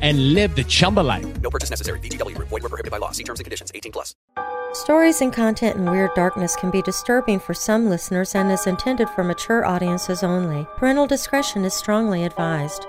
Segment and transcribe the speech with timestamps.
[0.00, 1.26] and live the Chumba life.
[1.40, 2.00] No purchase necessary.
[2.00, 2.36] VGW.
[2.38, 3.12] Void were prohibited by law.
[3.12, 3.70] See terms and conditions.
[3.74, 4.14] 18 plus.
[4.72, 9.08] Stories and content in Weird Darkness can be disturbing for some listeners and is intended
[9.08, 10.66] for mature audiences only.
[10.76, 12.86] Parental discretion is strongly advised.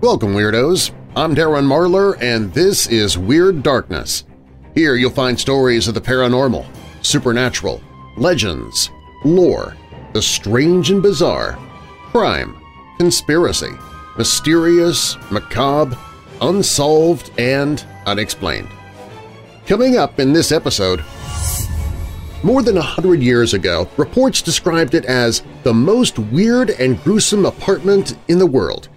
[0.00, 0.92] Welcome, Weirdos.
[1.14, 4.24] I'm Darren Marlar, and this is Weird Darkness.
[4.74, 6.66] Here you'll find stories of the paranormal,
[7.02, 7.82] supernatural,
[8.20, 8.90] legends,
[9.24, 9.76] lore,
[10.12, 11.58] the strange and bizarre,
[12.10, 12.56] crime,
[12.98, 13.72] conspiracy,
[14.16, 15.96] mysterious, macabre,
[16.40, 18.68] unsolved, and unexplained.
[19.66, 21.04] Coming up in this episode,
[22.42, 27.44] more than a hundred years ago, reports described it as the most weird and gruesome
[27.44, 28.88] apartment in the world.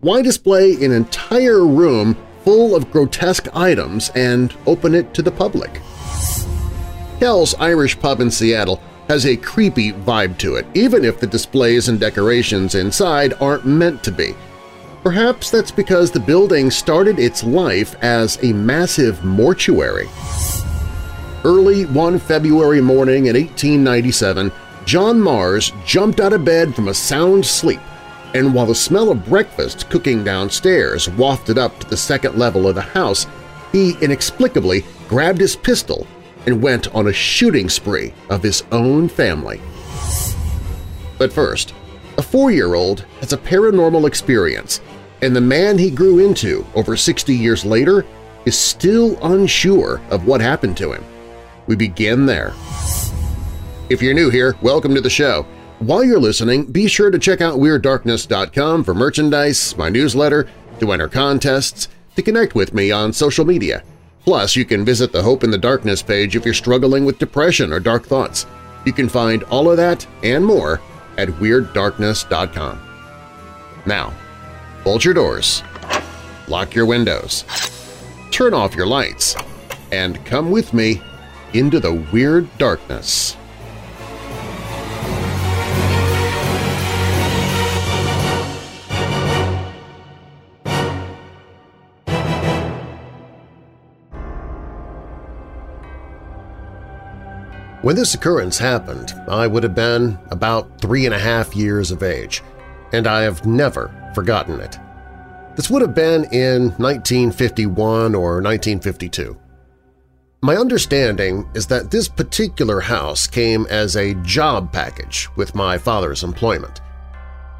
[0.00, 5.80] Why display an entire room full of grotesque items and open it to the public?
[7.20, 11.90] Kell's Irish Pub in Seattle has a creepy vibe to it, even if the displays
[11.90, 14.34] and decorations inside aren't meant to be.
[15.02, 20.08] Perhaps that's because the building started its life as a massive mortuary.
[21.44, 24.50] Early one February morning in 1897,
[24.86, 27.80] John Mars jumped out of bed from a sound sleep
[28.32, 32.76] and while the smell of breakfast cooking downstairs wafted up to the second level of
[32.76, 33.26] the house,
[33.72, 36.06] he inexplicably grabbed his pistol
[36.46, 39.60] and went on a shooting spree of his own family.
[41.18, 41.74] But first,
[42.18, 44.80] a four-year-old has a paranormal experience,
[45.22, 48.06] and the man he grew into over 60 years later
[48.46, 51.04] is still unsure of what happened to him.
[51.66, 52.52] We begin there.
[53.90, 55.46] If you're new here, welcome to the show.
[55.80, 61.08] While you're listening, be sure to check out WeirdDarkness.com for merchandise, my newsletter, to enter
[61.08, 63.82] contests, to connect with me on social media.
[64.30, 67.72] Plus, you can visit the Hope in the Darkness page if you're struggling with depression
[67.72, 68.46] or dark thoughts.
[68.86, 70.80] You can find all of that and more
[71.18, 72.80] at WeirdDarkness.com.
[73.86, 74.14] Now,
[74.84, 75.64] bolt your doors,
[76.46, 77.44] lock your windows,
[78.30, 79.34] turn off your lights,
[79.90, 81.02] and come with me
[81.52, 83.36] into the Weird Darkness.
[97.82, 102.02] When this occurrence happened, I would have been about three and a half years of
[102.02, 102.42] age,
[102.92, 104.78] and I have never forgotten it.
[105.56, 109.34] This would have been in 1951 or 1952.
[110.42, 116.22] My understanding is that this particular house came as a job package with my father's
[116.22, 116.82] employment.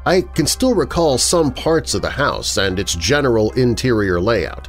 [0.05, 4.67] I can still recall some parts of the house and its general interior layout.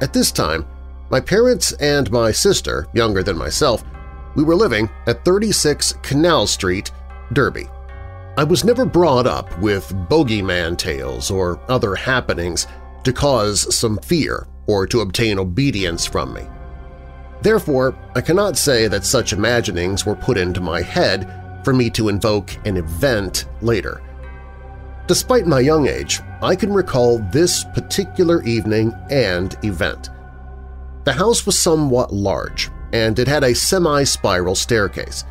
[0.00, 0.66] At this time,
[1.10, 3.84] my parents and my sister, younger than myself,
[4.34, 6.90] we were living at 36 Canal Street,
[7.32, 7.66] Derby.
[8.36, 12.66] I was never brought up with bogeyman tales or other happenings
[13.04, 16.42] to cause some fear or to obtain obedience from me.
[17.42, 22.08] Therefore, I cannot say that such imaginings were put into my head for me to
[22.08, 24.02] invoke an event later.
[25.06, 30.08] Despite my young age, I can recall this particular evening and event.
[31.04, 35.24] The house was somewhat large, and it had a semi-spiral staircase,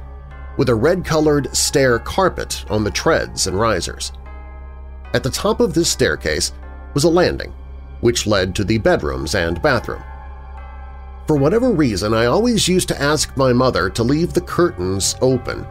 [0.58, 4.12] with a red-colored stair carpet on the treads and risers.
[5.14, 6.52] At the top of this staircase
[6.94, 7.54] was a landing,
[8.02, 10.04] which led to the bedrooms and bathroom.
[11.26, 15.66] For whatever reason, I always used to ask my mother to leave the curtains open,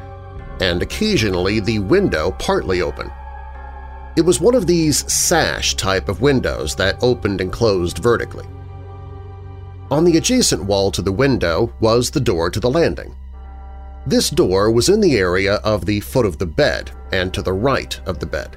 [0.60, 3.12] and occasionally the window partly open.
[4.16, 8.46] It was one of these sash type of windows that opened and closed vertically.
[9.92, 13.14] On the adjacent wall to the window was the door to the landing.
[14.06, 17.52] This door was in the area of the foot of the bed and to the
[17.52, 18.56] right of the bed.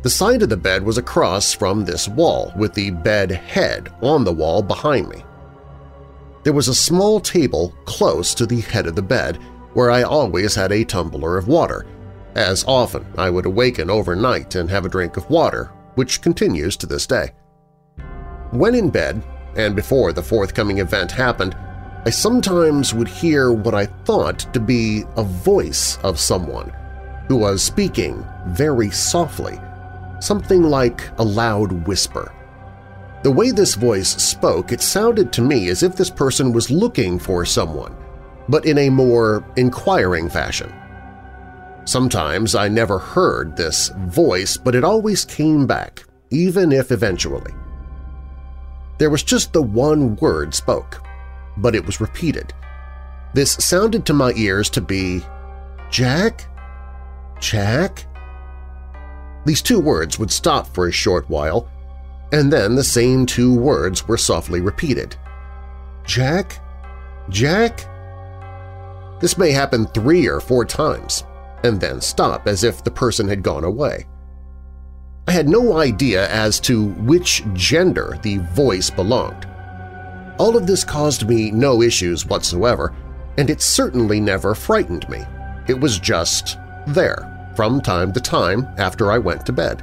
[0.00, 4.24] The side of the bed was across from this wall, with the bed head on
[4.24, 5.24] the wall behind me.
[6.42, 9.36] There was a small table close to the head of the bed
[9.74, 11.84] where I always had a tumbler of water,
[12.34, 16.86] as often I would awaken overnight and have a drink of water, which continues to
[16.86, 17.32] this day.
[18.52, 19.22] When in bed,
[19.56, 21.56] and before the forthcoming event happened,
[22.04, 26.72] I sometimes would hear what I thought to be a voice of someone
[27.26, 29.58] who was speaking very softly,
[30.20, 32.32] something like a loud whisper.
[33.24, 37.18] The way this voice spoke, it sounded to me as if this person was looking
[37.18, 37.96] for someone,
[38.48, 40.72] but in a more inquiring fashion.
[41.86, 47.52] Sometimes I never heard this voice, but it always came back, even if eventually.
[48.98, 51.02] There was just the one word spoke,
[51.56, 52.54] but it was repeated.
[53.34, 55.22] This sounded to my ears to be,
[55.90, 56.46] Jack?
[57.40, 58.06] Jack?
[59.44, 61.68] These two words would stop for a short while,
[62.32, 65.16] and then the same two words were softly repeated.
[66.04, 66.60] Jack?
[67.28, 67.86] Jack?
[69.20, 71.24] This may happen three or four times,
[71.62, 74.06] and then stop as if the person had gone away.
[75.28, 79.46] I had no idea as to which gender the voice belonged.
[80.38, 82.94] All of this caused me no issues whatsoever,
[83.36, 85.24] and it certainly never frightened me.
[85.66, 89.82] It was just there from time to time after I went to bed.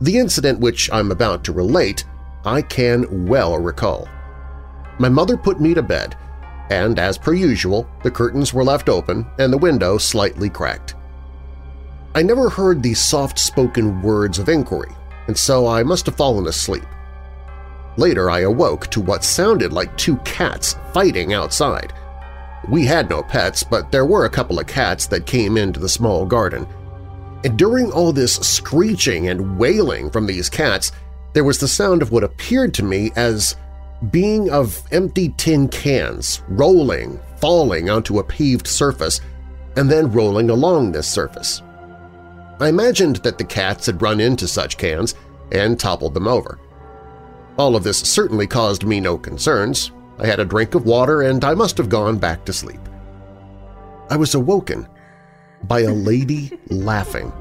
[0.00, 2.04] The incident which I'm about to relate
[2.44, 4.08] I can well recall.
[4.98, 6.16] My mother put me to bed,
[6.70, 10.94] and as per usual, the curtains were left open and the window slightly cracked.
[12.16, 14.90] I never heard these soft-spoken words of inquiry,
[15.26, 16.86] and so I must have fallen asleep.
[17.98, 21.92] Later I awoke to what sounded like two cats fighting outside.
[22.70, 25.90] We had no pets, but there were a couple of cats that came into the
[25.90, 26.66] small garden.
[27.44, 30.92] And during all this screeching and wailing from these cats,
[31.34, 33.56] there was the sound of what appeared to me as
[34.10, 39.20] being of empty tin cans rolling, falling onto a paved surface,
[39.76, 41.60] and then rolling along this surface.
[42.58, 45.14] I imagined that the cats had run into such cans
[45.52, 46.58] and toppled them over.
[47.58, 49.92] All of this certainly caused me no concerns.
[50.18, 52.80] I had a drink of water and I must have gone back to sleep.
[54.08, 54.88] I was awoken
[55.64, 57.32] by a lady laughing.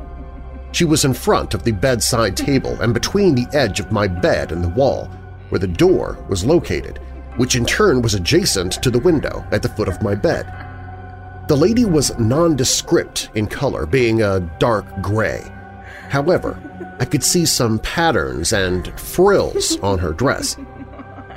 [0.72, 4.52] She was in front of the bedside table and between the edge of my bed
[4.52, 5.06] and the wall,
[5.50, 7.00] where the door was located,
[7.38, 10.46] which in turn was adjacent to the window at the foot of my bed.
[11.48, 15.44] The lady was nondescript in color, being a dark gray.
[16.10, 16.60] However,
[17.00, 20.58] I could see some patterns and frills on her dress.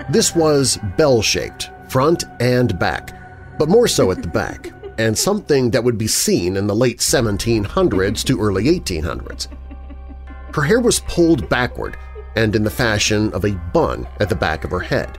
[0.08, 3.12] This was bell-shaped, front and back,
[3.58, 7.00] but more so at the back, and something that would be seen in the late
[7.00, 9.48] 1700s to early 1800s.
[10.54, 11.98] Her hair was pulled backward
[12.34, 15.18] and in the fashion of a bun at the back of her head.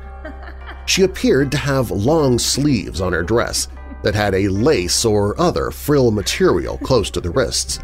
[0.88, 3.68] She appeared to have long sleeves on her dress
[4.04, 7.80] that had a lace or other frill material close to the wrists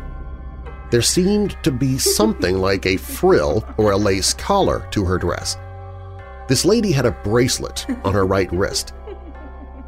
[0.91, 5.57] there seemed to be something like a frill or a lace collar to her dress.
[6.47, 8.94] This lady had a bracelet on her right wrist.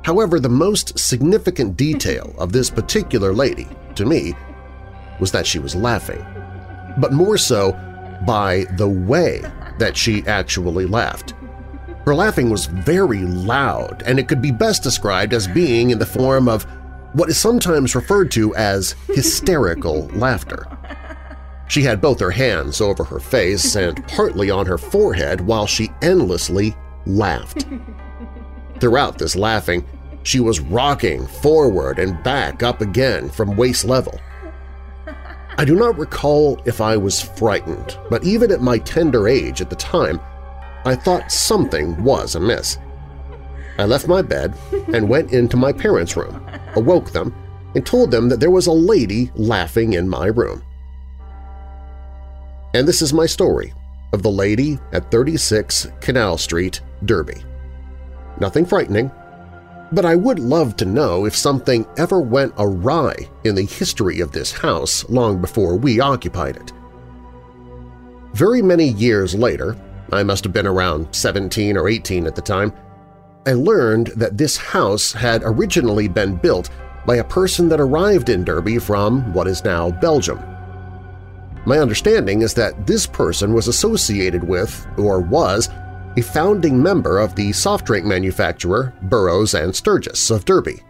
[0.03, 4.35] However, the most significant detail of this particular lady, to me,
[5.19, 6.25] was that she was laughing,
[6.97, 7.71] but more so
[8.25, 9.41] by the way
[9.77, 11.35] that she actually laughed.
[12.07, 16.05] Her laughing was very loud, and it could be best described as being in the
[16.05, 16.63] form of
[17.11, 20.65] what is sometimes referred to as hysterical laughter.
[21.67, 25.91] She had both her hands over her face and partly on her forehead while she
[26.01, 27.65] endlessly laughed.
[28.79, 29.85] Throughout this laughing,
[30.23, 34.17] she was rocking forward and back up again from waist level.
[35.57, 39.69] I do not recall if I was frightened, but even at my tender age at
[39.69, 40.21] the time,
[40.87, 42.77] I thought something was amiss.
[43.77, 44.53] I left my bed
[44.93, 46.41] and went into my parents' room,
[46.77, 47.35] awoke them,
[47.75, 50.63] and told them that there was a lady laughing in my room.
[52.73, 53.73] And this is my story
[54.13, 57.43] of the lady at 36 Canal Street, Derby.
[58.39, 59.11] Nothing frightening,
[59.91, 63.13] but I would love to know if something ever went awry
[63.43, 66.71] in the history of this house long before we occupied it.
[68.33, 69.75] Very many years later,
[70.11, 72.73] I must have been around 17 or 18 at the time,
[73.45, 76.69] I learned that this house had originally been built
[77.05, 80.39] by a person that arrived in Derby from what is now Belgium.
[81.65, 85.69] My understanding is that this person was associated with, or was,
[86.17, 90.81] a founding member of the soft drink manufacturer Burrows and Sturges of Derby.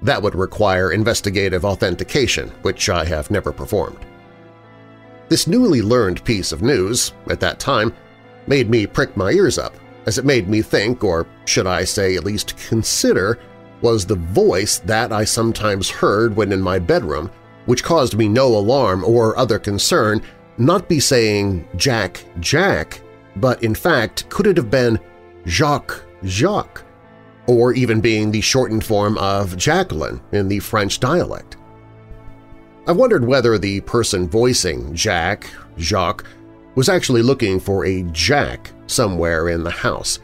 [0.00, 4.06] That would require investigative authentication, which I have never performed.
[5.28, 7.94] This newly learned piece of news, at that time,
[8.46, 9.74] made me prick my ears up,
[10.06, 13.38] as it made me think, or should I say at least consider,
[13.80, 17.30] was the voice that I sometimes heard when in my bedroom,
[17.66, 20.22] which caused me no alarm or other concern,
[20.58, 23.00] not be saying Jack, Jack,
[23.36, 24.98] but in fact could it have been
[25.46, 26.84] Jacques, Jacques,
[27.46, 31.56] or even being the shortened form of Jacqueline in the French dialect.
[32.86, 36.24] I wondered whether the person voicing Jack, Jacques,
[36.74, 40.18] was actually looking for a Jack somewhere in the house,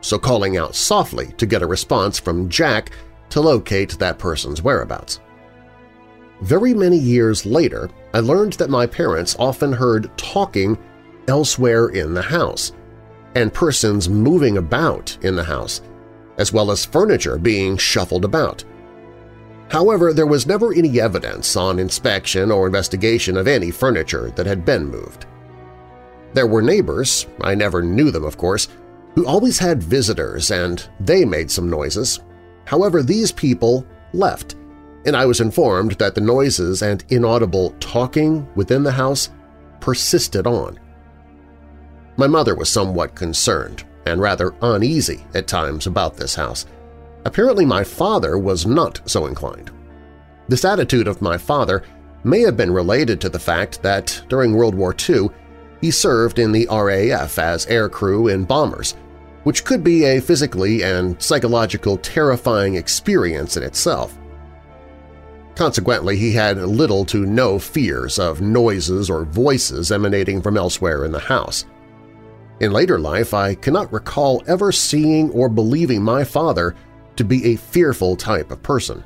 [0.00, 2.92] so calling out softly to get a response from Jack
[3.30, 5.20] to locate that person's whereabouts.
[6.42, 10.78] Very many years later, I learned that my parents often heard talking
[11.28, 12.72] elsewhere in the house,
[13.34, 15.82] and persons moving about in the house,
[16.38, 18.64] as well as furniture being shuffled about.
[19.70, 24.64] However, there was never any evidence on inspection or investigation of any furniture that had
[24.64, 25.26] been moved.
[26.32, 28.68] There were neighbors, I never knew them of course,
[29.14, 32.20] who always had visitors and they made some noises.
[32.64, 34.54] However, these people left,
[35.04, 39.30] and I was informed that the noises and inaudible talking within the house
[39.80, 40.78] persisted on.
[42.16, 46.66] My mother was somewhat concerned and rather uneasy at times about this house.
[47.24, 49.70] Apparently my father was not so inclined.
[50.48, 51.82] This attitude of my father
[52.24, 55.28] may have been related to the fact that during World War II
[55.80, 58.94] he served in the RAF as aircrew in bombers,
[59.44, 64.16] which could be a physically and psychological terrifying experience in itself.
[65.54, 71.12] Consequently, he had little to no fears of noises or voices emanating from elsewhere in
[71.12, 71.64] the house.
[72.60, 76.74] In later life, I cannot recall ever seeing or believing my father
[77.16, 79.02] to be a fearful type of person.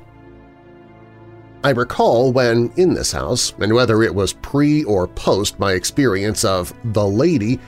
[1.65, 6.45] I recall when in this house, and whether it was pre or post my experience
[6.45, 7.59] of the lady,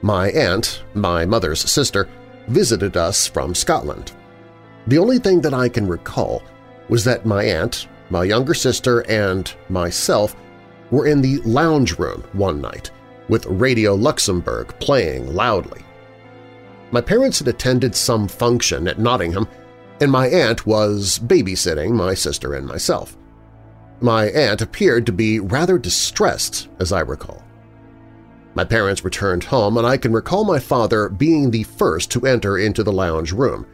[0.00, 2.08] my aunt, my mother's sister,
[2.48, 4.12] visited us from Scotland.
[4.86, 6.42] The only thing that I can recall
[6.88, 10.34] was that my aunt, my younger sister, and myself
[10.90, 12.92] were in the lounge room one night,
[13.28, 15.82] with Radio Luxembourg playing loudly.
[16.92, 19.46] My parents had attended some function at Nottingham,
[20.00, 23.18] and my aunt was babysitting my sister and myself.
[24.00, 27.42] My aunt appeared to be rather distressed, as I recall.
[28.54, 32.58] My parents returned home, and I can recall my father being the first to enter
[32.58, 33.66] into the lounge room.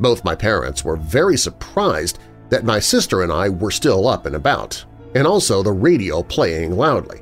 [0.00, 4.34] Both my parents were very surprised that my sister and I were still up and
[4.34, 7.20] about, and also the radio playing loudly.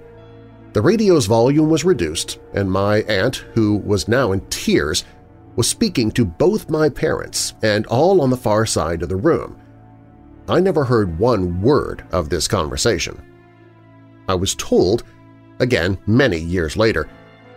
[0.72, 5.04] The radio's volume was reduced, and my aunt, who was now in tears,
[5.56, 9.60] was speaking to both my parents and all on the far side of the room.
[10.48, 13.20] I never heard one word of this conversation.
[14.28, 15.04] I was told,
[15.58, 17.08] again many years later,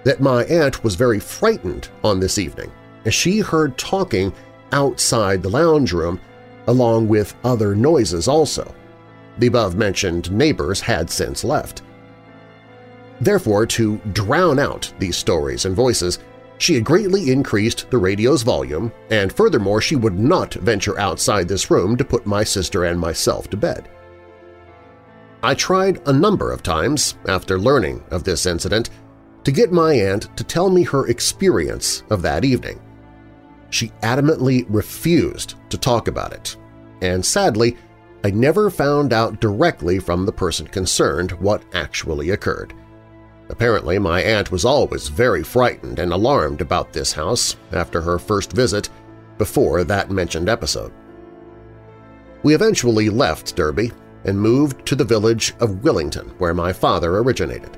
[0.04, 2.72] that my aunt was very frightened on this evening
[3.06, 4.34] as she heard talking
[4.72, 6.20] outside the lounge room
[6.68, 8.74] along with other noises also.
[9.38, 11.82] The above-mentioned neighbors had since left.
[13.20, 16.20] Therefore, to drown out these stories and voices,
[16.62, 21.72] she had greatly increased the radio's volume, and furthermore she would not venture outside this
[21.72, 23.90] room to put my sister and myself to bed.
[25.42, 28.92] I tried a number of times, after learning of this incident,
[29.44, 32.80] to get my aunt to tell me her experience of that evening.
[33.72, 36.58] She adamantly refused to talk about it,
[37.02, 37.76] and sadly,
[38.24, 42.76] I never found out directly from the person concerned what actually occurred.
[43.52, 48.54] Apparently, my aunt was always very frightened and alarmed about this house after her first
[48.54, 48.90] visit
[49.38, 50.94] before that mentioned episode.
[52.44, 53.92] We eventually left Derby
[54.24, 57.78] and moved to the village of Willington, where my father originated.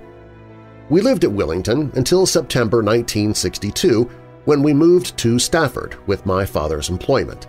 [0.89, 4.03] We lived at Willington until September 1962
[4.45, 7.47] when we moved to Stafford with my father's employment.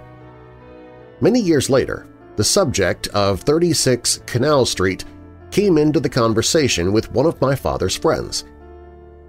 [1.20, 5.04] Many years later, the subject of 36 Canal Street
[5.54, 8.44] came into the conversation with one of my father's friends.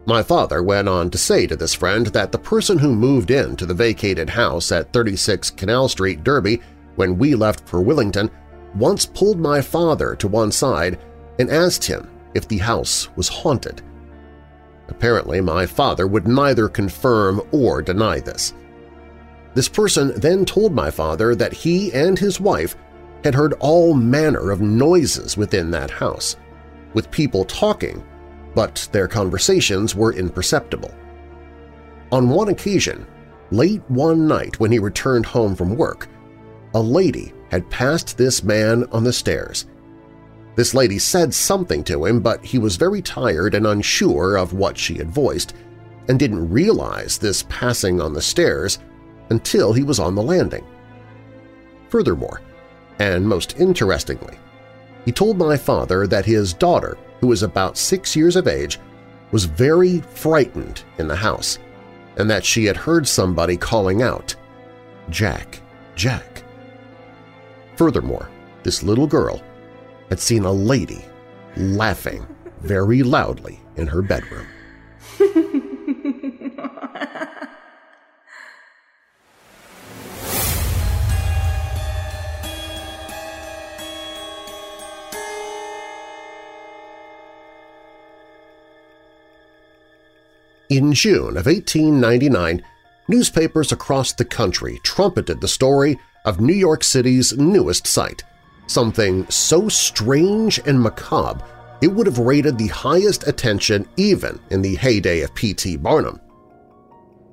[0.08, 3.64] My father went on to say to this friend that the person who moved into
[3.68, 6.62] the vacated house at 36 Canal Street, Derby,
[6.96, 8.32] when we left for Willington,
[8.74, 10.98] once pulled my father to one side
[11.38, 13.84] and asked him if the house was haunted.
[14.88, 18.56] Apparently, my father would neither confirm or deny this.
[19.54, 22.76] This person then told my father that he and his wife
[23.26, 26.36] had heard all manner of noises within that house,
[26.94, 28.06] with people talking,
[28.54, 30.94] but their conversations were imperceptible.
[32.12, 33.08] On one occasion,
[33.50, 36.08] late one night when he returned home from work,
[36.76, 39.66] a lady had passed this man on the stairs.
[40.56, 44.78] This lady said something to him, but he was very tired and unsure of what
[44.78, 45.56] she had voiced,
[46.08, 48.78] and didn't realize this passing on the stairs
[49.32, 50.64] until he was on the landing.
[51.90, 52.42] Furthermore,
[53.00, 54.38] and most interestingly,
[55.06, 58.80] he told my father that his daughter, who was about six years of age,
[59.32, 61.60] was very frightened in the house
[62.18, 64.36] and that she had heard somebody calling out,
[65.10, 65.62] Jack,
[65.96, 66.44] Jack.
[67.76, 68.30] Furthermore,
[68.64, 69.42] this little girl
[70.10, 71.04] had seen a lady
[71.58, 72.26] laughing
[72.62, 74.48] very loudly in her bedroom.
[90.76, 92.62] In June of 1899,
[93.08, 98.24] newspapers across the country trumpeted the story of New York City's newest site,
[98.68, 101.42] something so strange and macabre
[101.82, 105.78] it would have rated the highest attention even in the heyday of P.T.
[105.78, 106.20] Barnum.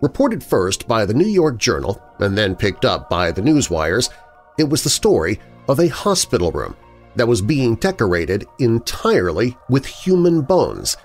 [0.01, 4.11] Reported first by the New York Journal and then picked up by the newswires,
[4.57, 6.77] it was the story of a hospital room
[7.17, 10.97] that was being decorated entirely with human bones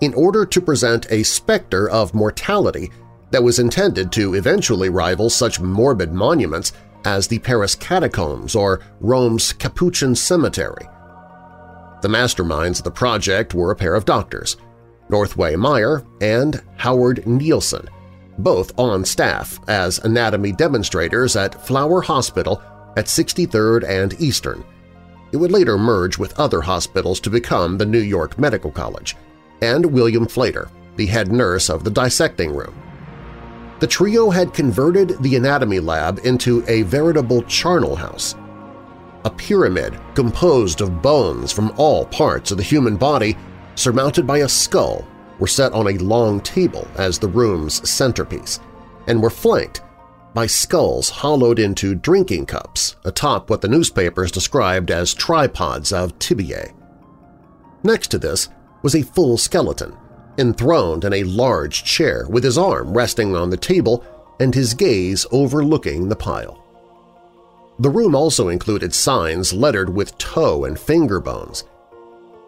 [0.00, 2.90] in order to present a specter of mortality
[3.30, 6.72] that was intended to eventually rival such morbid monuments
[7.04, 10.88] as the Paris Catacombs or Rome's Capuchin Cemetery.
[12.02, 14.56] The masterminds of the project were a pair of doctors,
[15.08, 17.88] Northway Meyer and Howard Nielsen,
[18.38, 22.62] both on staff as anatomy demonstrators at Flower Hospital
[22.96, 24.64] at 63rd and Eastern.
[25.32, 29.16] It would later merge with other hospitals to become the New York Medical College,
[29.62, 32.74] and William Flater, the head nurse of the dissecting room.
[33.80, 38.34] The trio had converted the anatomy lab into a veritable charnel house.
[39.24, 43.36] A pyramid composed of bones from all parts of the human body
[43.74, 45.06] surmounted by a skull
[45.38, 48.60] were set on a long table as the room's centerpiece
[49.06, 49.82] and were flanked
[50.32, 56.74] by skulls hollowed into drinking cups atop what the newspapers described as tripods of tibiae.
[57.82, 58.48] Next to this
[58.86, 59.96] was a full skeleton,
[60.38, 64.04] enthroned in a large chair with his arm resting on the table
[64.38, 66.64] and his gaze overlooking the pile.
[67.80, 71.64] The room also included signs lettered with toe and finger bones.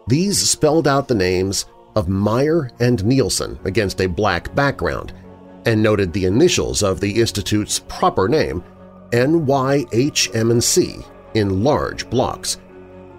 [0.07, 1.65] These spelled out the names
[1.97, 5.11] of Meyer and Nielsen against a black background
[5.65, 8.63] and noted the initials of the Institute's proper name,
[9.11, 10.99] NYHM&C,
[11.33, 12.59] in large blocks,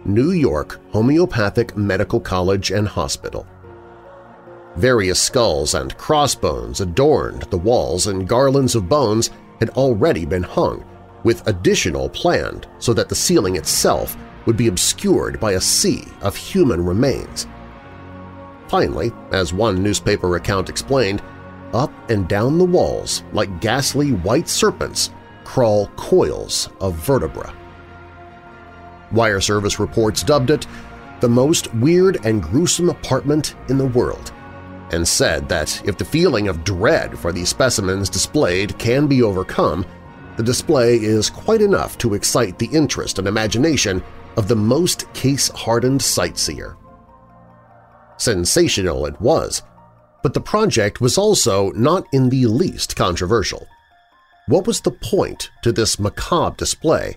[0.06, 3.46] New York Homeopathic Medical College and Hospital.
[4.76, 10.84] Various skulls and crossbones adorned the walls and garlands of bones had already been hung,
[11.22, 16.34] with additional planned so that the ceiling itself would be obscured by a sea of
[16.34, 17.46] human remains.
[18.68, 21.22] Finally, as one newspaper account explained,
[21.74, 25.10] up and down the walls, like ghastly white serpents,
[25.44, 27.54] crawl coils of vertebra.
[29.12, 30.66] Wire Service reports dubbed it
[31.20, 34.33] the most weird and gruesome apartment in the world,
[34.92, 39.85] and said that if the feeling of dread for the specimens displayed can be overcome,
[40.37, 44.03] the display is quite enough to excite the interest and imagination
[44.37, 46.77] of the most case-hardened sightseer.
[48.16, 49.62] Sensational it was,
[50.23, 53.66] but the project was also not in the least controversial.
[54.46, 57.16] What was the point to this macabre display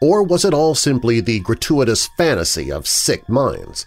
[0.00, 3.86] or was it all simply the gratuitous fantasy of sick minds?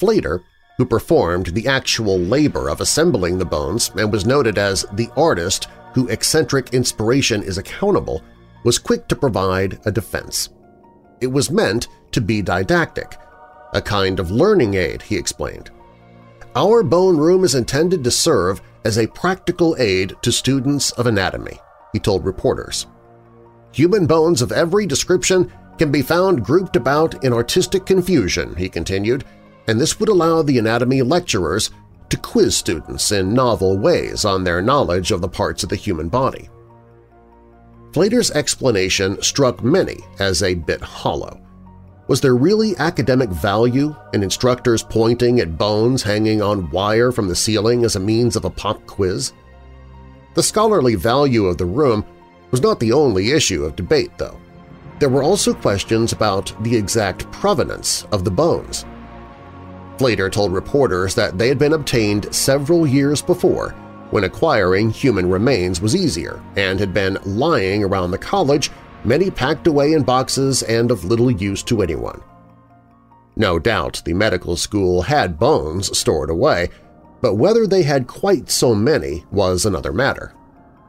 [0.00, 0.42] Flater,
[0.76, 5.68] who performed the actual labor of assembling the bones and was noted as the artist
[5.92, 8.22] who eccentric inspiration is accountable,
[8.64, 10.50] was quick to provide a defense.
[11.20, 13.16] It was meant to be didactic,
[13.74, 15.70] a kind of learning aid, he explained.
[16.56, 21.58] Our bone room is intended to serve as a practical aid to students of anatomy,
[21.92, 22.86] he told reporters.
[23.72, 29.24] Human bones of every description can be found grouped about in artistic confusion, he continued,
[29.66, 31.70] and this would allow the anatomy lecturers
[32.08, 36.08] to quiz students in novel ways on their knowledge of the parts of the human
[36.08, 36.50] body.
[37.92, 41.40] Flater's explanation struck many as a bit hollow.
[42.08, 47.36] Was there really academic value in instructors pointing at bones hanging on wire from the
[47.36, 49.32] ceiling as a means of a pop quiz?
[50.34, 52.04] The scholarly value of the room
[52.50, 54.38] was not the only issue of debate, though.
[54.98, 58.84] There were also questions about the exact provenance of the bones.
[59.96, 63.74] Flater told reporters that they had been obtained several years before
[64.10, 68.70] when acquiring human remains was easier and had been lying around the college
[69.04, 72.22] many packed away in boxes and of little use to anyone.
[73.36, 76.68] No doubt the medical school had bones stored away,
[77.20, 80.34] but whether they had quite so many was another matter.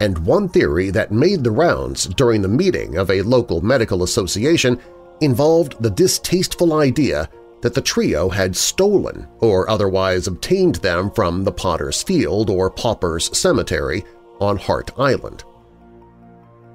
[0.01, 4.81] And one theory that made the rounds during the meeting of a local medical association
[5.21, 7.29] involved the distasteful idea
[7.61, 13.37] that the trio had stolen or otherwise obtained them from the Potter's Field or Pauper's
[13.37, 14.03] Cemetery
[14.39, 15.43] on Hart Island.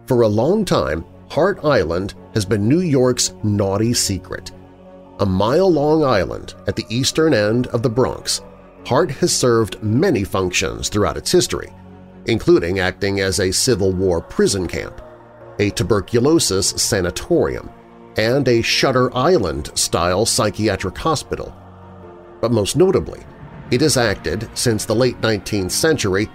[0.07, 4.53] For a long time, Hart Island has been New York's naughty secret.
[5.19, 8.41] A mile-long island at the eastern end of the Bronx,
[8.87, 11.73] Hart has served many functions throughout its history,
[12.27, 15.01] including acting as a Civil War prison camp,
[15.59, 17.71] a tuberculosis sanatorium,
[18.17, 21.55] and a Shutter Island-style psychiatric hospital.
[22.41, 23.21] But most notably,
[23.71, 26.29] it has acted since the late 19th century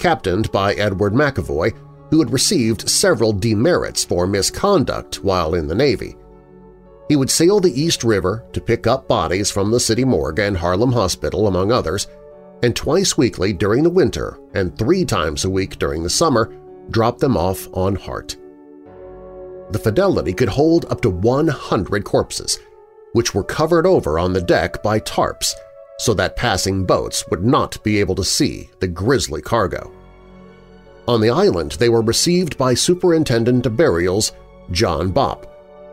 [0.00, 1.72] captained by Edward McAvoy,
[2.10, 6.16] who had received several demerits for misconduct while in the Navy.
[7.08, 10.56] He would sail the East River to pick up bodies from the city morgue and
[10.56, 12.08] Harlem Hospital, among others,
[12.62, 16.54] and twice weekly during the winter and three times a week during the summer
[16.90, 18.36] drop them off on Hart.
[19.70, 22.58] The Fidelity could hold up to 100 corpses,
[23.12, 25.54] which were covered over on the deck by tarps
[25.98, 29.92] so that passing boats would not be able to see the grisly cargo.
[31.06, 34.32] On the island they were received by Superintendent of Burials
[34.70, 35.46] John Bopp,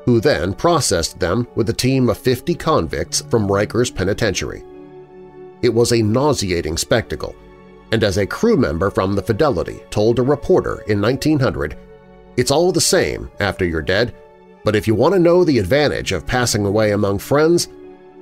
[0.06, 4.64] who then processed them with a team of 50 convicts from Rikers Penitentiary.
[5.66, 7.36] It was a nauseating spectacle,
[7.92, 11.76] and as a crew member from the Fidelity told a reporter in 1900,
[12.38, 14.14] it's all the same after you're dead,
[14.64, 17.68] but if you want to know the advantage of passing away among friends,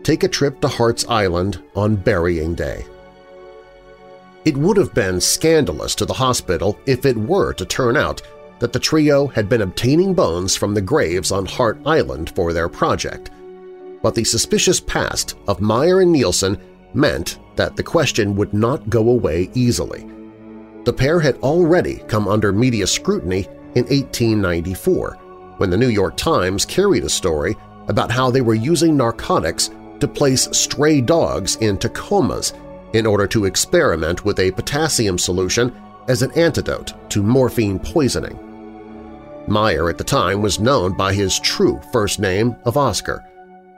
[0.03, 2.85] take a trip to Hart's Island on Burying Day.
[4.45, 8.21] It would have been scandalous to the hospital if it were to turn out
[8.59, 12.69] that the trio had been obtaining bones from the graves on Hart Island for their
[12.69, 13.31] project.
[14.01, 16.57] But the suspicious past of Meyer and Nielsen
[16.95, 20.07] meant that the question would not go away easily.
[20.85, 25.17] The pair had already come under media scrutiny in 1894
[25.57, 27.55] when the New York Times carried a story
[27.87, 32.53] about how they were using narcotics to place stray dogs into comas
[32.93, 35.73] in order to experiment with a potassium solution
[36.07, 38.37] as an antidote to morphine poisoning.
[39.47, 43.25] Meyer at the time was known by his true first name of Oscar,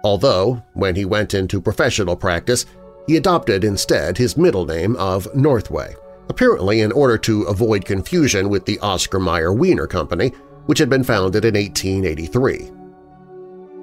[0.04, 2.66] although when he went into professional practice
[3.08, 5.96] he adopted instead his middle name of Northway,
[6.30, 10.34] apparently in order to avoid confusion with the Oscar Mayer Wiener Company,
[10.66, 12.72] which had been founded in 1883.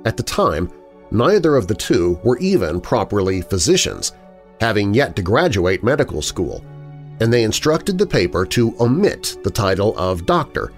[0.04, 0.70] At the time,
[1.10, 4.12] neither of the two were even properly physicians,
[4.60, 6.64] having yet to graduate medical school,
[7.20, 10.72] and they instructed the paper to omit the title of doctor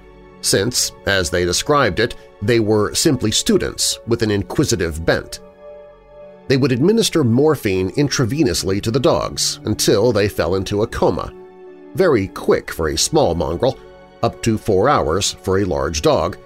[0.45, 5.41] since, as they described it, they were simply students with an inquisitive bent.
[6.49, 11.33] They would administer morphine intravenously to the dogs until they fell into a coma,
[11.95, 13.79] very quick for a small mongrel,
[14.23, 16.37] up to four hours for a large dog,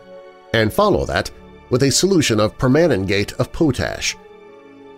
[0.54, 1.30] and follow that
[1.70, 4.16] with a solution of permanganate of potash.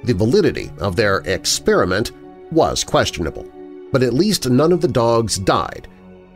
[0.05, 2.13] The validity of their experiment
[2.51, 3.47] was questionable,
[3.93, 5.89] but at least none of the dogs died,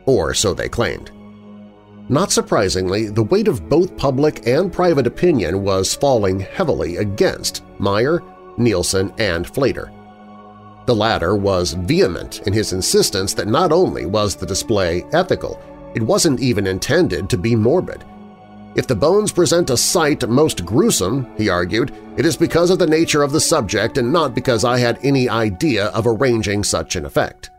[0.05, 1.11] or so they claimed.
[2.09, 8.21] Not surprisingly, the weight of both public and private opinion was falling heavily against Meyer,
[8.57, 9.91] Nielsen, and Flater.
[10.85, 15.59] The latter was vehement in his insistence that not only was the display ethical,
[15.95, 18.03] it wasn't even intended to be morbid.
[18.75, 22.85] If the bones present a sight most gruesome, he argued, it is because of the
[22.85, 27.05] nature of the subject and not because I had any idea of arranging such an
[27.05, 27.49] effect.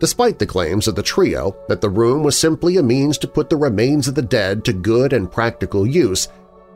[0.00, 3.48] Despite the claims of the trio that the room was simply a means to put
[3.48, 6.26] the remains of the dead to good and practical use,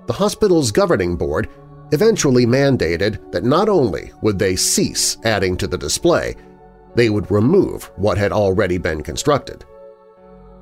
[0.07, 1.49] the hospital's governing board
[1.93, 6.35] eventually mandated that not only would they cease adding to the display,
[6.95, 9.65] they would remove what had already been constructed.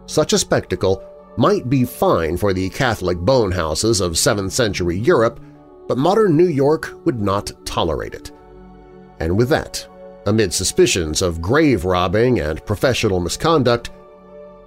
[0.07, 1.03] Such a spectacle
[1.37, 5.41] might be fine for the Catholic bone houses of 7th century Europe,
[5.89, 8.31] but modern New York would not tolerate it.
[9.21, 9.87] And with that,
[10.27, 13.91] amid suspicions of grave robbing and professional misconduct,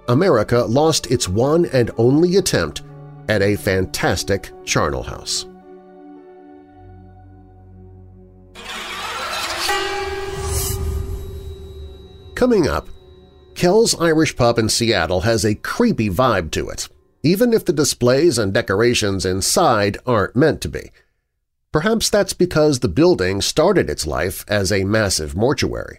[0.08, 2.82] America lost its one and only attempt
[3.28, 5.46] at a fantastic charnel house.
[12.38, 12.88] Coming up,
[13.56, 16.88] Kell's Irish Pub in Seattle has a creepy vibe to it,
[17.24, 20.92] even if the displays and decorations inside aren't meant to be.
[21.72, 25.98] Perhaps that's because the building started its life as a massive mortuary.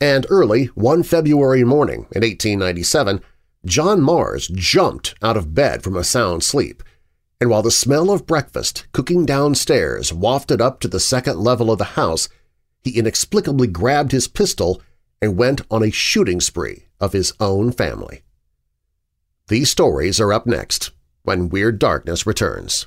[0.00, 3.20] And early, one February morning in 1897,
[3.64, 6.82] John Mars jumped out of bed from a sound sleep,
[7.40, 11.78] and while the smell of breakfast cooking downstairs wafted up to the second level of
[11.78, 12.28] the house,
[12.82, 14.82] he inexplicably grabbed his pistol
[15.20, 18.22] and went on a shooting spree of his own family.
[19.48, 20.90] These stories are up next
[21.22, 22.86] when Weird Darkness returns.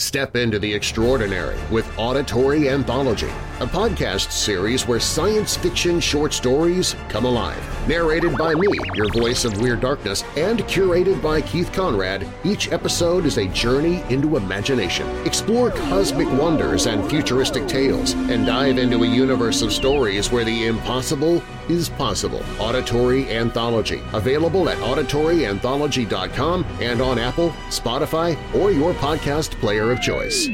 [0.00, 3.28] Step into the extraordinary with Auditory Anthology,
[3.60, 7.62] a podcast series where science fiction short stories come alive.
[7.86, 13.26] Narrated by me, your voice of Weird Darkness, and curated by Keith Conrad, each episode
[13.26, 15.06] is a journey into imagination.
[15.26, 20.66] Explore cosmic wonders and futuristic tales, and dive into a universe of stories where the
[20.66, 22.42] impossible is possible.
[22.58, 30.48] Auditory Anthology, available at auditoryanthology.com and on Apple, Spotify, or your podcast player of choice.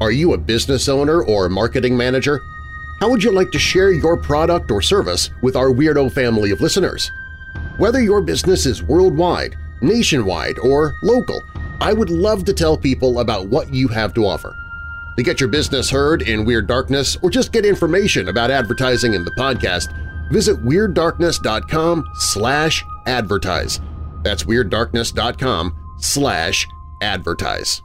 [0.00, 2.42] Are you a business owner or marketing manager?
[3.00, 6.60] How would you like to share your product or service with our Weirdo family of
[6.60, 7.10] listeners?
[7.78, 11.42] Whether your business is worldwide, nationwide, or local,
[11.80, 14.54] I would love to tell people about what you have to offer.
[15.16, 19.24] To get your business heard in Weird Darkness or just get information about advertising in
[19.24, 19.88] the podcast,
[20.30, 23.80] visit WeirdDarkness.com slash advertise.
[24.22, 26.66] That's WeirdDarkness.com slash
[27.00, 27.82] advertise.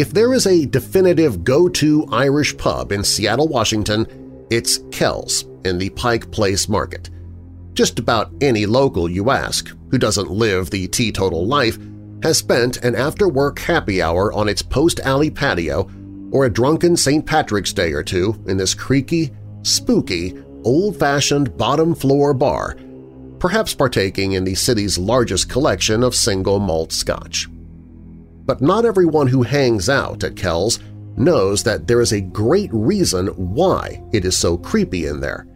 [0.00, 4.06] If there is a definitive go-to Irish pub in Seattle, Washington,
[4.48, 7.10] it's Kells in the Pike Place Market.
[7.74, 11.76] Just about any local you ask who doesn't live the teetotal life
[12.22, 15.86] has spent an after-work happy hour on its post-alley patio
[16.32, 17.26] or a drunken St.
[17.26, 19.30] Patrick's Day or two in this creaky,
[19.64, 22.74] spooky, old-fashioned bottom-floor bar,
[23.38, 27.49] perhaps partaking in the city's largest collection of single malt scotch.
[28.44, 30.80] But not everyone who hangs out at Kells
[31.16, 35.46] knows that there is a great reason why it is so creepy in there.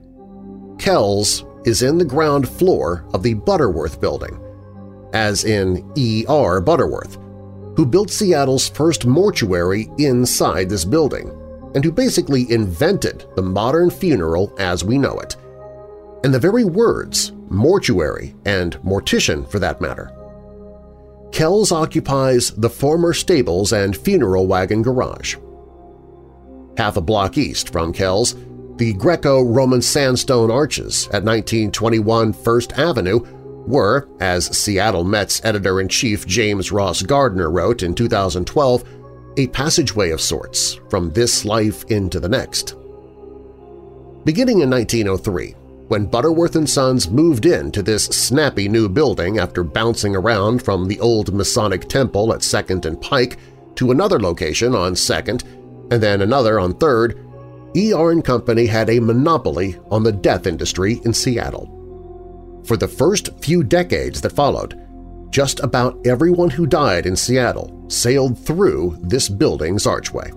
[0.79, 4.39] Kells is in the ground floor of the Butterworth Building,
[5.13, 6.61] as in E.R.
[6.61, 7.17] Butterworth,
[7.77, 11.31] who built Seattle's first mortuary inside this building
[11.75, 15.37] and who basically invented the modern funeral as we know it.
[16.23, 20.11] And the very words, mortuary and mortician for that matter.
[21.35, 25.35] Kells occupies the former stables and funeral wagon garage.
[26.77, 28.37] Half a block east from Kells,
[28.77, 33.19] the Greco-Roman sandstone arches at 1921 First Avenue
[33.67, 38.85] were, as Seattle Met's editor-in-chief James Ross Gardner wrote in 2012,
[39.37, 42.77] a passageway of sorts from this life into the next.
[44.25, 45.57] Beginning in 1903,
[45.89, 50.99] when Butterworth & Sons moved into this snappy new building after bouncing around from the
[51.01, 53.39] old Masonic Temple at 2nd and Pike
[53.77, 55.45] to another location on 2nd
[55.91, 57.21] and then another on 3rd,
[57.77, 58.21] E.R.
[58.21, 62.63] & Company had a monopoly on the death industry in Seattle.
[62.67, 64.81] For the first few decades that followed,
[65.31, 70.31] just about everyone who died in Seattle sailed through this building's archway.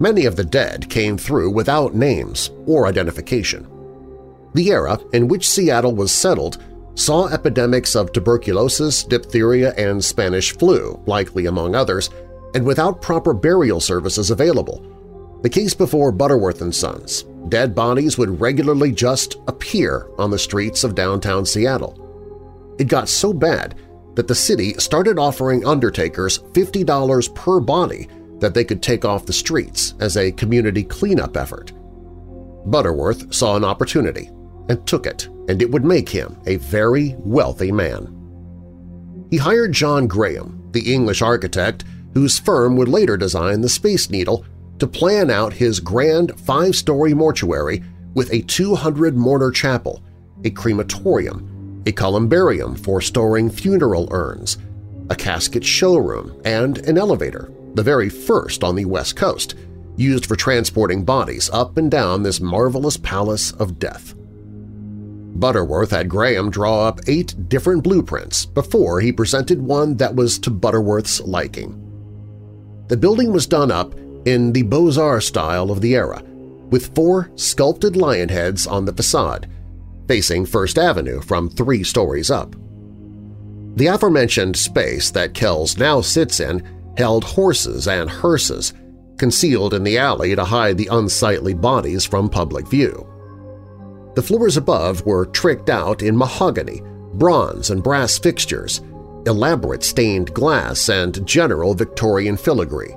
[0.00, 3.68] Many of the dead came through without names or identification.
[4.54, 6.58] The era in which Seattle was settled
[6.94, 12.08] saw epidemics of tuberculosis, diphtheria, and Spanish flu, likely among others,
[12.54, 14.90] and without proper burial services available.
[15.42, 20.84] The case before Butterworth and Sons, dead bodies would regularly just appear on the streets
[20.84, 22.00] of downtown Seattle.
[22.78, 23.74] It got so bad
[24.14, 29.32] that the city started offering undertakers $50 per body that they could take off the
[29.32, 31.72] streets as a community cleanup effort.
[32.66, 34.30] Butterworth saw an opportunity
[34.68, 38.10] and took it, and it would make him a very wealthy man.
[39.30, 44.44] He hired John Graham, the English architect whose firm would later design the Space Needle,
[44.78, 47.82] to plan out his grand five-story mortuary
[48.14, 50.02] with a 200-mourner chapel,
[50.44, 54.58] a crematorium, a columbarium for storing funeral urns,
[55.10, 59.54] a casket showroom, and an elevator, the very first on the West Coast,
[59.96, 64.14] used for transporting bodies up and down this marvelous palace of death.
[65.34, 70.50] Butterworth had Graham draw up eight different blueprints before he presented one that was to
[70.50, 71.80] Butterworth's liking.
[72.88, 73.94] The building was done up
[74.26, 76.22] in the Beaux-Arts style of the era,
[76.70, 79.50] with four sculpted lion heads on the facade,
[80.06, 82.54] facing First Avenue from three stories up.
[83.76, 86.62] The aforementioned space that Kells now sits in
[86.96, 88.72] held horses and hearses,
[89.18, 93.06] concealed in the alley to hide the unsightly bodies from public view.
[94.14, 96.82] The floors above were tricked out in mahogany,
[97.14, 98.80] bronze and brass fixtures,
[99.26, 102.94] elaborate stained glass, and general Victorian filigree.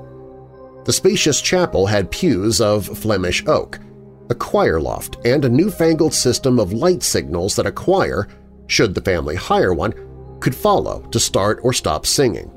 [0.86, 3.80] The spacious chapel had pews of Flemish oak,
[4.30, 8.28] a choir loft, and a newfangled system of light signals that a choir,
[8.68, 9.94] should the family hire one,
[10.40, 12.52] could follow to start or stop singing.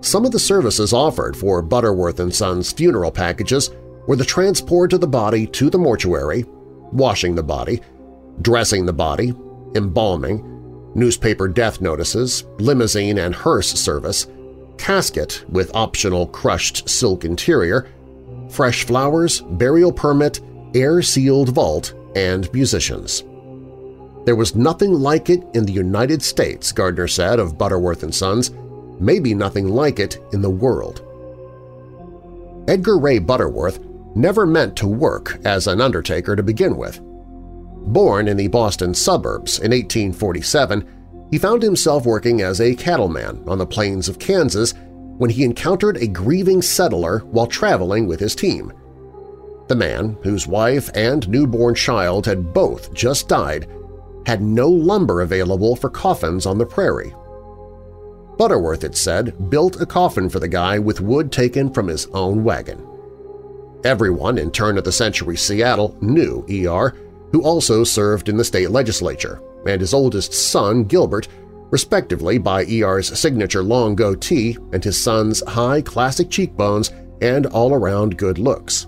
[0.00, 3.70] Some of the services offered for Butterworth & Sons funeral packages
[4.06, 6.44] were the transport of the body to the mortuary,
[6.92, 7.80] washing the body,
[8.42, 9.34] dressing the body,
[9.74, 14.26] embalming, newspaper death notices, limousine and hearse service,
[14.78, 17.88] casket with optional crushed silk interior,
[18.48, 20.40] fresh flowers, burial permit,
[20.74, 23.22] air-sealed vault, and musicians.
[24.24, 28.50] There was nothing like it in the United States, Gardner said of Butterworth & Sons,
[29.00, 31.04] maybe nothing like it in the world.
[32.68, 33.78] Edgar Ray Butterworth
[34.14, 37.00] never meant to work as an undertaker to begin with.
[37.92, 43.58] Born in the Boston suburbs in 1847, he found himself working as a cattleman on
[43.58, 44.74] the plains of Kansas
[45.18, 48.72] when he encountered a grieving settler while traveling with his team.
[49.68, 53.68] The man, whose wife and newborn child had both just died,
[54.26, 57.14] had no lumber available for coffins on the prairie.
[58.38, 62.44] Butterworth, it said, built a coffin for the guy with wood taken from his own
[62.44, 62.87] wagon.
[63.84, 66.96] Everyone in turn-of-the-century Seattle knew E.R.,
[67.32, 71.28] who also served in the state legislature, and his oldest son, Gilbert,
[71.70, 78.38] respectively by E.R.'s signature long goatee and his son's high classic cheekbones and all-around good
[78.38, 78.86] looks.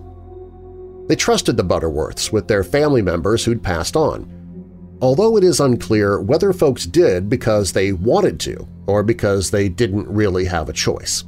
[1.09, 6.21] They trusted the Butterworths with their family members who'd passed on, although it is unclear
[6.21, 11.25] whether folks did because they wanted to or because they didn't really have a choice.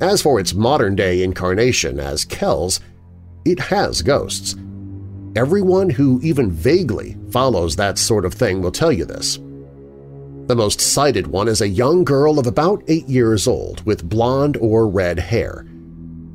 [0.00, 2.80] As for its modern-day incarnation as Kells,
[3.44, 4.54] it has ghosts.
[5.34, 9.38] Everyone who even vaguely follows that sort of thing will tell you this.
[10.46, 14.56] The most cited one is a young girl of about eight years old with blonde
[14.58, 15.66] or red hair.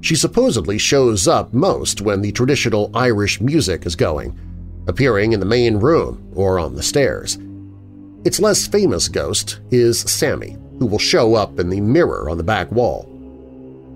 [0.02, 4.38] She supposedly shows up most when the traditional Irish music is going,
[4.88, 7.40] appearing in the main room or on the stairs.
[8.26, 12.44] Its less famous ghost is Sammy, who will show up in the mirror on the
[12.44, 13.10] back wall.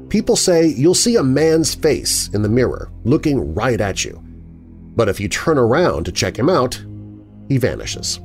[0.10, 4.24] People say you'll see a man's face in the mirror looking right at you,
[4.96, 6.82] but if you turn around to check him out,
[7.50, 8.20] he vanishes.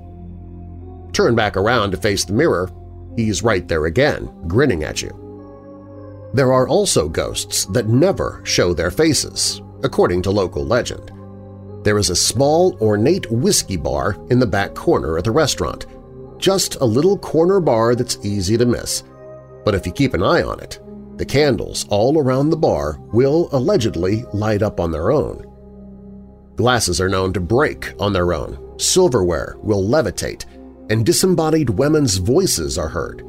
[1.13, 2.71] Turn back around to face the mirror,
[3.17, 5.11] he's right there again, grinning at you.
[6.35, 11.11] There are also ghosts that never show their faces, according to local legend.
[11.85, 15.87] There is a small, ornate whiskey bar in the back corner of the restaurant,
[16.39, 19.03] just a little corner bar that's easy to miss,
[19.65, 20.81] but if you keep an eye on it,
[21.23, 25.47] the candles all around the bar will allegedly light up on their own.
[26.57, 30.47] Glasses are known to break on their own, silverware will levitate,
[30.91, 33.25] and disembodied women's voices are heard.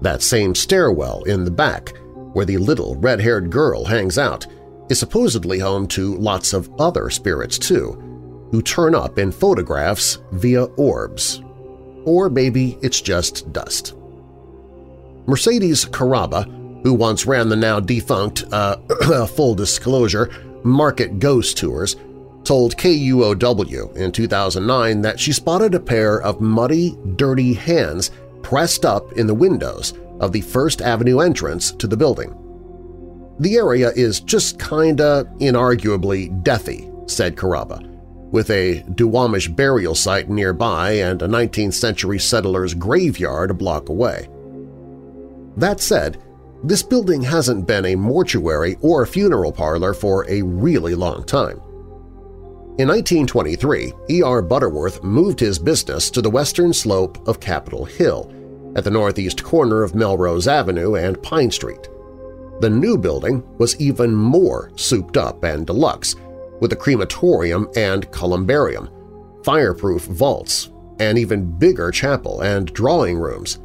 [0.00, 1.92] That same stairwell in the back,
[2.32, 4.46] where the little red-haired girl hangs out,
[4.88, 10.64] is supposedly home to lots of other spirits too, who turn up in photographs via
[10.64, 11.42] orbs.
[12.06, 13.94] or maybe it's just dust.
[15.26, 18.76] Mercedes Carrabba, who once ran the now defunct, uh,
[19.26, 20.30] full disclosure,
[20.64, 21.96] Market Ghost Tours,
[22.44, 28.10] told KUOW in 2009 that she spotted a pair of muddy, dirty hands
[28.42, 32.36] pressed up in the windows of the First Avenue entrance to the building.
[33.38, 37.88] The area is just kinda inarguably deathy, said Carrabba,
[38.30, 44.28] with a Duwamish burial site nearby and a 19th century settler's graveyard a block away.
[45.56, 46.18] That said,
[46.64, 51.60] this building hasn't been a mortuary or funeral parlor for a really long time.
[52.78, 54.40] In 1923, E.R.
[54.40, 58.32] Butterworth moved his business to the western slope of Capitol Hill,
[58.76, 61.88] at the northeast corner of Melrose Avenue and Pine Street.
[62.60, 66.14] The new building was even more souped up and deluxe,
[66.60, 68.88] with a crematorium and columbarium,
[69.44, 73.58] fireproof vaults, an even bigger chapel and drawing rooms.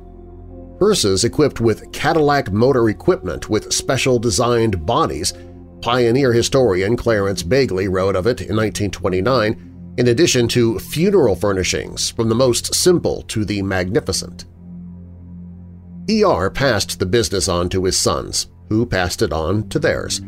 [0.79, 5.33] Hearses equipped with Cadillac motor equipment with special designed bodies
[5.81, 12.29] Pioneer historian Clarence Bagley wrote of it in 1929, in addition to funeral furnishings from
[12.29, 14.45] the most simple to the magnificent.
[16.09, 16.49] E.R.
[16.49, 20.19] passed the business on to his sons, who passed it on to theirs,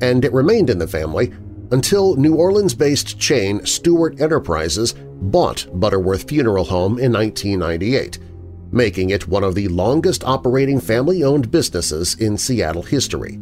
[0.00, 1.32] and it remained in the family
[1.72, 8.18] until New Orleans-based chain Stewart Enterprises bought Butterworth Funeral Home in 1998,
[8.76, 13.38] making it one of the longest operating family-owned businesses in Seattle history.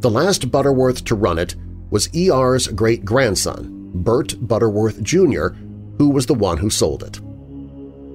[0.00, 1.54] The last Butterworth to run it
[1.90, 5.48] was E.R.'s great-grandson, Bert Butterworth Jr.,
[5.98, 7.20] who was the one who sold it.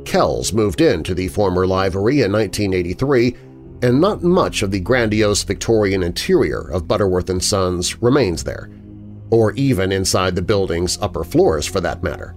[0.05, 3.35] Kells moved into the former livery in 1983,
[3.83, 8.71] and not much of the grandiose Victorian interior of Butterworth & Sons remains there,
[9.29, 12.35] or even inside the building's upper floors for that matter.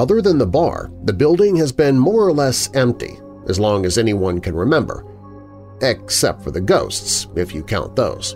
[0.00, 3.20] Other than the bar, the building has been more or less empty
[3.50, 5.04] as long as anyone can remember,
[5.82, 8.34] except for the ghosts, if you count those.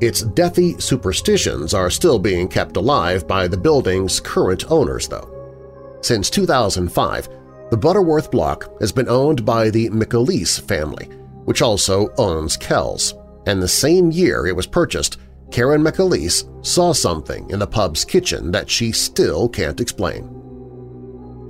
[0.00, 5.28] Its deathy superstitions are still being kept alive by the building's current owners, though.
[6.00, 7.28] Since 2005,
[7.70, 11.04] the Butterworth block has been owned by the McAleese family,
[11.44, 13.14] which also owns Kells,
[13.46, 15.18] and the same year it was purchased,
[15.52, 20.41] Karen McAleese saw something in the pub's kitchen that she still can't explain.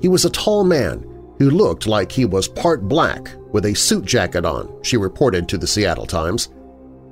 [0.03, 1.07] He was a tall man
[1.39, 5.59] who looked like he was part black with a suit jacket on, she reported to
[5.59, 6.49] the Seattle Times.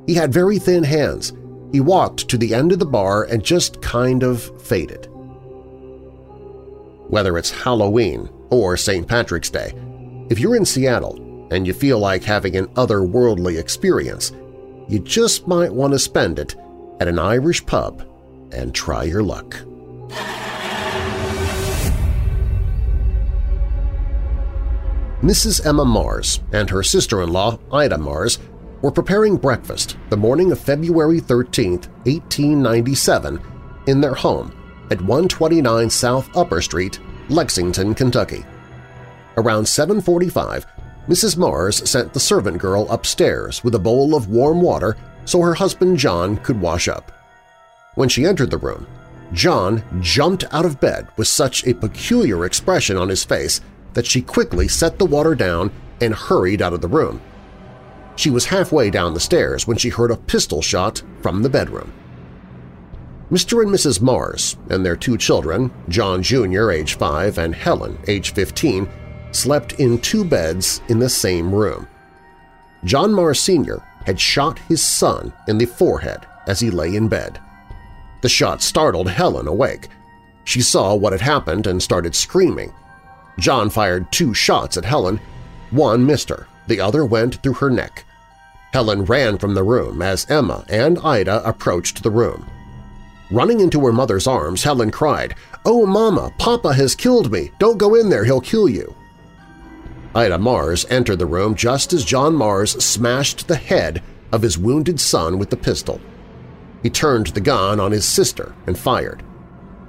[0.07, 1.33] He had very thin hands.
[1.73, 5.07] He walked to the end of the bar and just kind of faded.
[7.09, 9.07] Whether it's Halloween or St.
[9.07, 9.73] Patrick's Day,
[10.29, 14.33] if you're in Seattle and you feel like having an otherworldly experience,
[14.89, 16.57] you just might want to spend it
[16.99, 18.05] at an Irish pub
[18.53, 19.57] and try your luck.
[25.23, 25.67] Mrs.
[25.67, 28.39] Emma Mars and her sister-in-law, Ida Mars,
[28.81, 33.39] were preparing breakfast the morning of February 13, 1897,
[33.87, 34.51] in their home
[34.91, 38.47] at 129 South Upper Street, Lexington, Kentucky.
[39.37, 40.65] Around 7.45,
[41.07, 41.37] Mrs.
[41.37, 44.97] Mars sent the servant girl upstairs with a bowl of warm water
[45.27, 47.13] so her husband John could wash up.
[47.95, 48.87] When she entered the room,
[49.35, 53.61] John jumped out of bed with such a peculiar expression on his face
[53.95, 57.21] that she quickly set the water down and hurried out of the room.
[58.17, 61.93] She was halfway down the stairs when she heard a pistol shot from the bedroom.
[63.31, 63.63] Mr.
[63.63, 64.01] and Mrs.
[64.01, 68.89] Mars and their two children, John Jr., age 5, and Helen, age 15,
[69.31, 71.87] slept in two beds in the same room.
[72.85, 73.83] John Mars Sr.
[74.05, 77.39] had shot his son in the forehead as he lay in bed.
[78.23, 79.89] The shot startled Helen awake.
[80.45, 82.73] She saw what had happened and started screaming.
[83.39, 85.21] John fired two shots at Helen.
[85.71, 88.05] One missed her, the other went through her neck.
[88.73, 92.49] Helen ran from the room as Emma and Ida approached the room.
[93.31, 96.33] Running into her mother's arms, Helen cried, "'Oh, Mama!
[96.39, 97.53] Papa has killed me!
[97.59, 98.95] Don't go in there, he'll kill you!'
[100.15, 104.03] Ida Mars entered the room just as John Mars smashed the head
[104.33, 106.01] of his wounded son with the pistol.
[106.83, 109.23] He turned the gun on his sister and fired.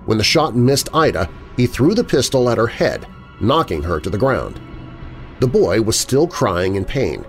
[0.06, 3.06] When the shot missed Ida, he threw the pistol at her head,
[3.42, 4.60] knocking her to the ground.
[5.40, 7.26] The boy was still crying in pain.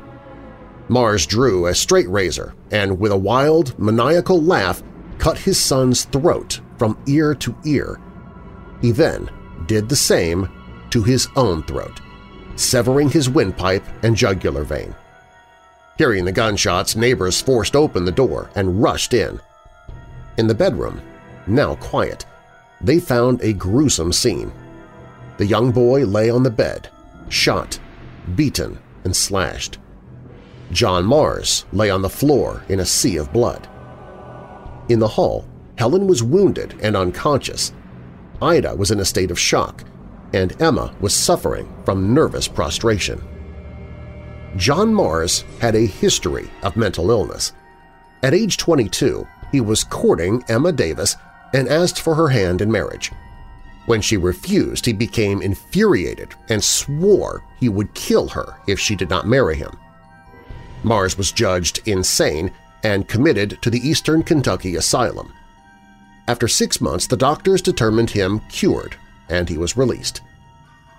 [0.88, 4.82] Mars drew a straight razor and, with a wild, maniacal laugh,
[5.18, 8.00] cut his son's throat from ear to ear.
[8.80, 9.30] He then
[9.66, 10.48] did the same
[10.90, 12.00] to his own throat,
[12.56, 14.94] severing his windpipe and jugular vein.
[15.96, 19.40] Hearing the gunshots, neighbors forced open the door and rushed in.
[20.36, 21.00] In the bedroom,
[21.46, 22.26] now quiet,
[22.80, 24.52] they found a gruesome scene.
[25.39, 26.89] The young boy lay on the bed,
[27.28, 27.78] shot,
[28.35, 29.78] beaten, and slashed.
[30.70, 33.68] John Mars lay on the floor in a sea of blood.
[34.89, 37.72] In the hall, Helen was wounded and unconscious.
[38.41, 39.85] Ida was in a state of shock,
[40.33, 43.22] and Emma was suffering from nervous prostration.
[44.57, 47.53] John Mars had a history of mental illness.
[48.22, 51.16] At age 22, he was courting Emma Davis
[51.55, 53.12] and asked for her hand in marriage.
[53.87, 59.11] When she refused, he became infuriated and swore he would kill her if she did
[59.11, 59.76] not marry him.
[60.85, 62.53] Mars was judged insane
[62.83, 65.33] and committed to the Eastern Kentucky Asylum.
[66.28, 68.97] After six months, the doctors determined him cured,
[69.28, 70.20] and he was released.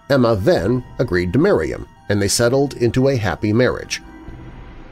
[0.10, 4.02] Emma then agreed to marry him, and they settled into a happy marriage.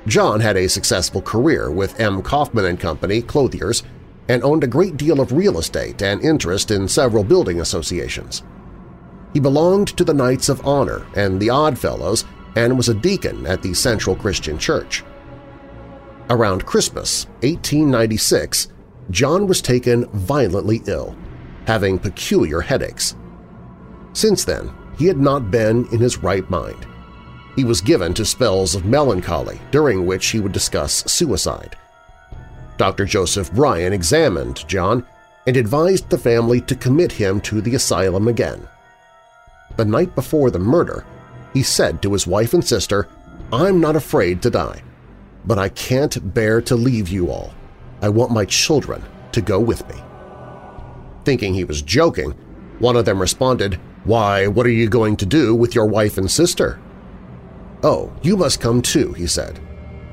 [0.07, 2.21] John had a successful career with M.
[2.21, 3.83] Kaufman & Company Clothiers
[4.31, 8.43] and owned a great deal of real estate and interest in several building associations.
[9.33, 12.23] He belonged to the Knights of Honor and the Odd Fellows
[12.55, 15.03] and was a deacon at the Central Christian Church.
[16.29, 18.69] Around Christmas 1896,
[19.09, 21.13] John was taken violently ill,
[21.67, 23.17] having peculiar headaches.
[24.13, 26.87] Since then, he had not been in his right mind.
[27.57, 31.75] He was given to spells of melancholy during which he would discuss suicide.
[32.81, 33.05] Dr.
[33.05, 35.05] Joseph Bryan examined John
[35.45, 38.67] and advised the family to commit him to the asylum again.
[39.77, 41.05] The night before the murder,
[41.53, 43.07] he said to his wife and sister,
[43.53, 44.81] I'm not afraid to die,
[45.45, 47.53] but I can't bear to leave you all.
[48.01, 49.03] I want my children
[49.33, 50.01] to go with me.
[51.23, 52.31] Thinking he was joking,
[52.79, 53.75] one of them responded,
[54.05, 56.81] Why, what are you going to do with your wife and sister?
[57.83, 59.59] Oh, you must come too, he said.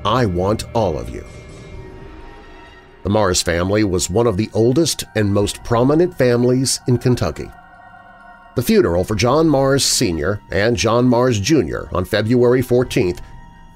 [0.05, 1.25] I want all of you.
[3.03, 7.49] The Mars family was one of the oldest and most prominent families in Kentucky.
[8.55, 10.41] The funeral for John Mars Sr.
[10.51, 11.83] and John Mars Jr.
[11.93, 13.19] on February 14th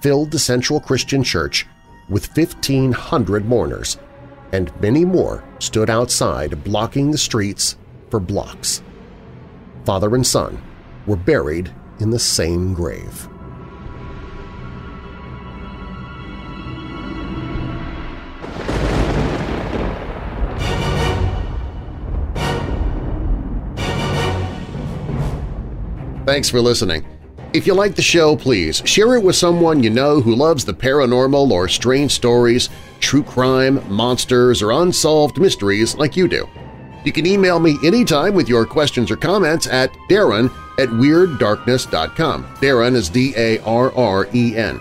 [0.02, 1.66] filled the Central Christian Church
[2.10, 3.98] with 1,500 mourners,
[4.52, 7.78] and many more stood outside blocking the streets
[8.10, 8.84] for blocks.
[9.86, 10.62] Father and son
[11.08, 13.30] were buried in the same grave.
[26.34, 27.06] Thanks for listening.
[27.54, 30.74] If you like the show, please share it with someone you know who loves the
[30.74, 32.70] paranormal or strange stories,
[33.00, 36.50] true crime, monsters, or unsolved mysteries like you do.
[37.06, 42.46] You can email me anytime with your questions or comments at darren at WeirdDarkness.com.
[42.56, 44.80] Darren is D-A-R-R-E-N.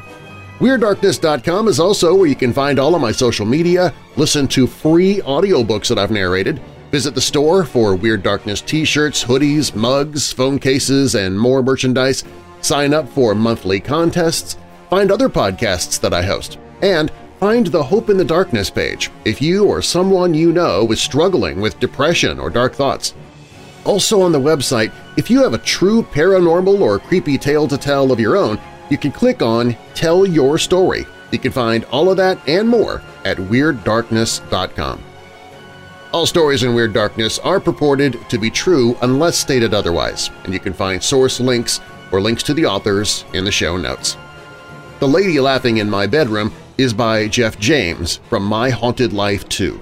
[0.59, 5.17] WeirdDarkness.com is also where you can find all of my social media, listen to free
[5.19, 6.63] audiobooks that I've narrated,
[6.93, 12.23] Visit the store for Weird Darkness t-shirts, hoodies, mugs, phone cases, and more merchandise.
[12.61, 14.59] Sign up for monthly contests,
[14.91, 19.41] find other podcasts that I host, and find the Hope in the Darkness page if
[19.41, 23.15] you or someone you know is struggling with depression or dark thoughts.
[23.87, 28.13] Also on the website, if you have a true paranormal or creepy tale to tell
[28.13, 31.07] of your own, you can click on Tell Your Story.
[31.31, 35.03] You can find all of that and more at WeirdDarkness.com.
[36.13, 40.61] All stories in Weird Darkness are purported to be true unless stated otherwise, and you
[40.61, 41.81] can find source links
[42.13, 44.19] or links to the authors in the show notes.
[45.01, 49.81] The Lady Laughing in My Bedroom is by Geof James from My Haunted Life 2.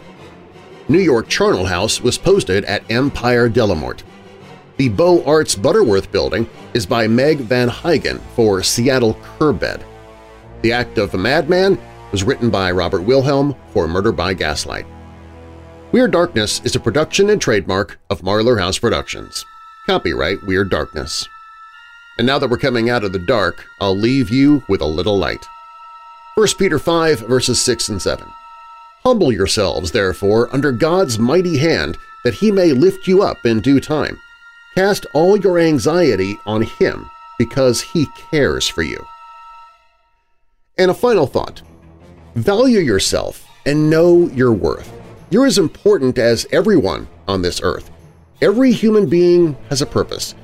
[0.89, 4.05] New York Charnel House was posted at Empire de la Mort.
[4.76, 9.85] The Beaux Arts Butterworth Building is by Meg Van Huygen for Seattle Curbed.
[10.62, 11.76] The Act of a Madman
[12.12, 14.87] was written by Robert Wilhelm for Murder by Gaslight.
[15.93, 19.45] Weird Darkness is a production and trademark of Marlar House Productions.
[19.86, 21.28] Copyright Weird Darkness.
[22.16, 25.18] And now that we're coming out of the dark, I'll leave you with a little
[25.18, 25.45] light.
[26.36, 28.24] 1 Peter 5 verses 6 and 7.
[29.03, 33.80] Humble yourselves, therefore, under God's mighty hand, that he may lift you up in due
[33.80, 34.16] time.
[34.76, 39.05] Cast all your anxiety on him, because he cares for you.
[40.78, 41.62] And a final thought.
[42.36, 44.99] Value yourself and know your worth.
[45.31, 47.89] You're as important as everyone on this earth.
[48.43, 50.35] Every human being has a purpose.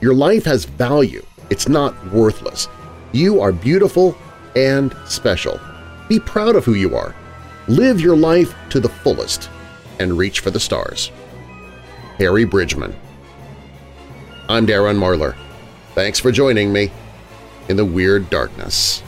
[0.00, 1.26] Your life has value.
[1.50, 2.68] It's not worthless.
[3.10, 4.16] You are beautiful
[4.54, 5.58] and special.
[6.08, 7.12] Be proud of who you are.
[7.66, 9.50] Live your life to the fullest
[9.98, 11.10] and reach for the stars.
[12.18, 12.94] Harry Bridgman
[14.48, 15.34] I'm Darren Marlar.
[15.94, 16.92] Thanks for joining me
[17.68, 19.02] in the Weird Darkness.